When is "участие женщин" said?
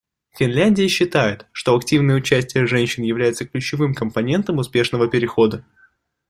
2.15-3.03